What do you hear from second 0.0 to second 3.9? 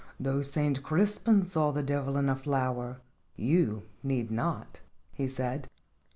"Though Saint Cyprian saw the Devil in a flower, you